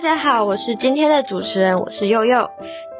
[0.00, 2.48] 大家好，我是今天的主持人，我是佑佑。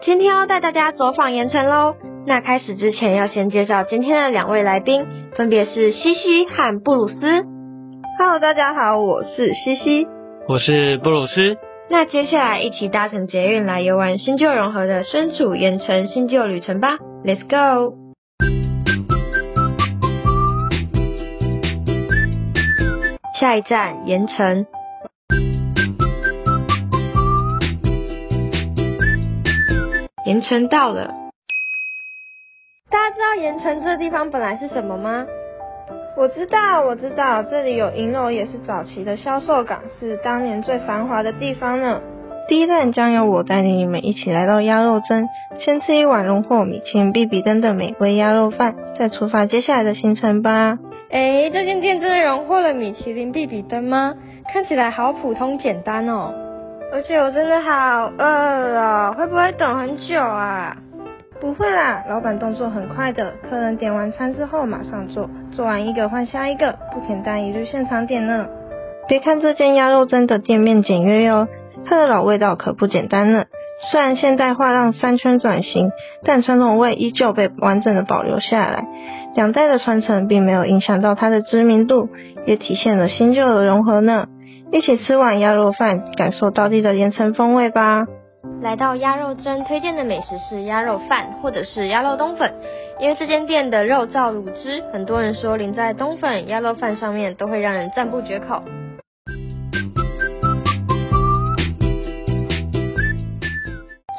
[0.02, 1.94] 今天要带大家走访盐城喽。
[2.26, 7.44] 那开始之前要先介绍今天的两位来宾，分别是西西和布鲁斯。
[8.18, 10.08] Hello，大家好，我是西西，
[10.48, 11.56] 我是布鲁斯。
[11.88, 17.94] 那接下来一起搭乘捷运来游玩新旧融合的身处盐城新旧旅程吧，Let's go！
[23.38, 24.66] 下一站盐城。
[30.28, 31.14] 盐城到了，
[32.90, 35.24] 大家知道盐城这地方本来是什么吗？
[36.18, 42.02] 我知道，我知道，这里有银楼，也是早期的销售港，是当年最繁华的地方呢。
[42.46, 45.26] 第一站将由我带领你们一起来到鸭肉珍，
[45.60, 50.76] 先吃一碗荣获米其林必比登的美味鸭肉饭，再出发接下来的行程吧。
[51.10, 54.12] 哎，这间店真的荣获了米其林必比登吗？
[54.52, 56.34] 看起来好普通简单哦。
[56.90, 60.76] 而且我真的好饿啊，会不会等很久啊？
[61.40, 68.46] 不会啦，老板动作很快的，客人点完餐之后马上做，做完一个换下一个，不简单，一律现场点呢。
[69.06, 71.46] 别看这间鸭肉蒸的店面简约哟，
[71.86, 73.44] 它的老味道可不简单呢。
[73.92, 75.92] 虽然现代化让三圈转型，
[76.24, 78.84] 但传统味依旧被完整的保留下来。
[79.38, 82.08] 两代的传承并没有影响到它的知名度，
[82.44, 84.26] 也体现了新旧的融合呢。
[84.72, 88.04] 一起吃碗鸭肉饭，感受当地的盐城风味吧。
[88.60, 92.52] 来到鸭肉珍推荐的美食是鸭肉饭或者是鸭肉冬粉，
[92.98, 98.60] 因为这间店的肉燥卤汁，很多人说淋在冬粉、鸭肉饭上面都会让人赞不绝口。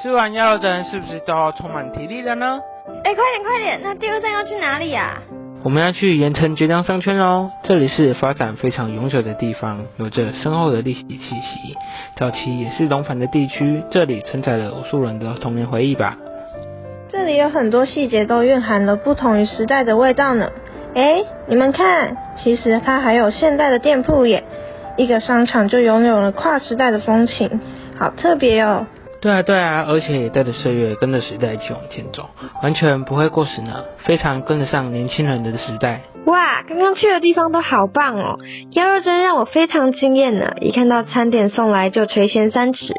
[0.02, 2.61] 吃完鸭肉蒸是不是都要充满体力了呢？
[3.03, 5.22] 哎，快点快点，那第二站要去哪里呀？
[5.64, 11.75] 我们要去盐城绝江商圈哦，这里是发展非常永久的地方，有着深厚的历史气息。
[12.16, 16.17] 早期也是龙繁的地区，这里承载了无数人的童年回忆吧。
[17.09, 20.49] 这里有很多细节都蕴含了不同于时代的味道呢。
[20.95, 24.43] 哎，你们看，其实它还有现代的店铺耶，
[24.95, 27.59] 一个商场就拥有了跨时代的风情，
[27.98, 28.86] 好特别哦。
[29.22, 32.30] 对啊，对啊，而且也带着岁月，跟着时代一起往前走，
[32.64, 36.02] 完全不会过时呢，非常跟得上年轻人的时代。
[36.26, 38.40] 哇，刚刚去的地方都好棒哦，
[38.72, 42.94] 鸭肉真让我非常惊艳呢，一看到餐点送来就垂涎三尺。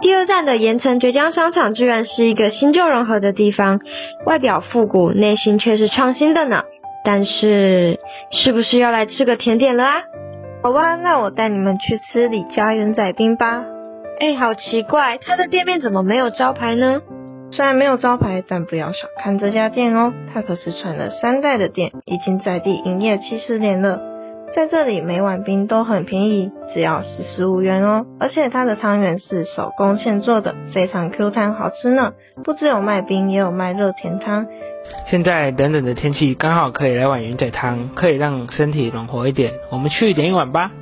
[0.00, 3.80] 第二站的盐城绝江商场居然是一个新旧融合的地方，
[4.24, 6.62] 外表复古，内心却是创新的呢。
[7.04, 7.98] 但是，
[8.30, 9.94] 是不是要来吃个甜点了啊？
[10.62, 13.64] 好吧，那我带你们去吃李家元仔冰吧。
[14.20, 17.00] 哎，好奇怪，他的店面怎么没有招牌呢？
[17.52, 24.00] 虽然没有招牌，但不要小看这家店哦，它可是传了三代的店，已经在地营业七十年了。
[24.56, 28.06] 在这里每碗冰都很便宜，只要十十五元哦。
[28.18, 32.14] 而且它的汤圆是手工现做的，非常 Q 弹好吃呢。
[32.42, 34.46] 不只有卖冰，也有卖热甜汤。
[35.06, 39.52] 现在冷冷的天气，刚好可以来碗云仔汤，可以让身体暖和一点。
[39.70, 40.72] 我们去点一碗吧。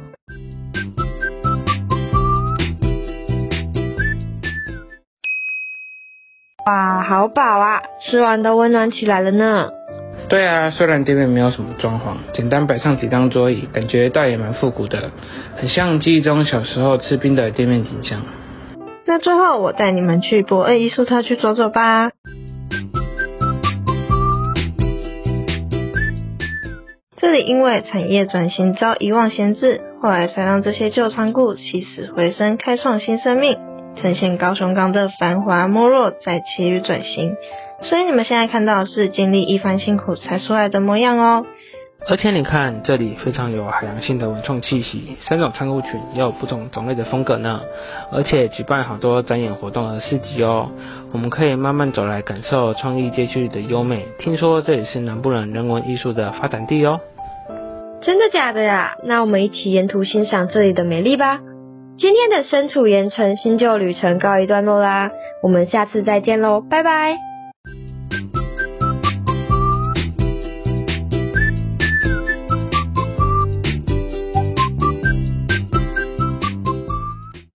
[7.09, 7.83] 好饱啊！
[8.01, 9.71] 吃完都温暖起来了呢。
[10.29, 15.13] 对啊，虽然店面没有什么装潢，简单摆上几张桌椅，感觉倒也蛮复古的，
[15.57, 18.23] 很像记忆中小时候吃冰的店面景象。
[19.07, 22.11] 那最后我带你们去博二艺术特区走走吧。
[27.19, 33.76] 这里因为产业转型遭遗忘闲置，后来才让这些旧仓库起死回生，开创新生命。
[33.97, 37.37] 呈现高雄港的繁华没落，在其余转型，
[37.83, 41.45] 所以你们现在看到的是经历一番辛苦才出来的模样哦。
[42.09, 47.63] 而且你看，这里非常有海洋性的文创气息，三种仓库群也有不同种类的风格呢。
[48.13, 50.71] 而且举办好多展演活动和市集哦，
[51.13, 54.07] 我们可以慢慢走来感受创意街区的优美。
[54.19, 57.01] 听说这里是南部人人文艺术的发展地哦。
[58.03, 58.95] 真的假的呀？
[59.03, 61.41] 那我们一起沿途欣赏这里的美丽吧。
[61.99, 65.11] 今天的身处盐城新旧旅程告一段落啦，
[65.43, 67.17] 我们下次再见喽，拜拜。